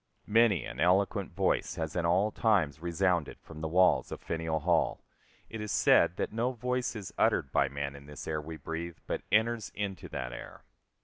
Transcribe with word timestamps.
Many 0.25 0.65
an 0.65 0.79
eloquent 0.79 1.31
voice 1.31 1.75
has 1.75 1.95
in 1.95 2.07
all 2.07 2.31
times 2.31 2.81
resounded 2.81 3.37
from 3.39 3.61
the 3.61 3.67
walls 3.67 4.11
of 4.11 4.19
Faneuil 4.19 4.61
Hall. 4.61 5.03
It 5.47 5.61
is 5.61 5.71
said 5.71 6.15
that 6.17 6.33
no 6.33 6.53
voice 6.53 6.95
is 6.95 7.13
uttered 7.19 7.51
by 7.51 7.69
man 7.69 7.95
in 7.95 8.07
this 8.07 8.27
air 8.27 8.41
we 8.41 8.57
breathe 8.57 8.97
but 9.05 9.21
enters 9.31 9.71
into 9.75 10.09
that 10.09 10.33
air. 10.33 10.63